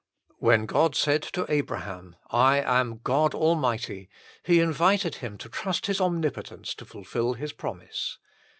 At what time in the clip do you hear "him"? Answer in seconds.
5.17-5.37